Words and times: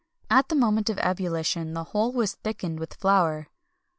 At 0.31 0.49
the 0.49 0.55
moment 0.55 0.89
of 0.89 0.97
ebullition, 0.97 1.75
the 1.75 1.83
whole 1.83 2.11
was 2.11 2.33
thickened 2.33 2.79
with 2.79 2.95
flour. 2.95 3.49